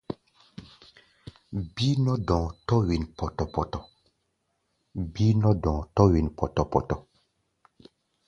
[1.73, 2.47] Bíí nɔ́ dɔ̧ɔ̧,
[5.95, 6.97] tɔ̧́ wen pɔtɔ-pɔtɔ.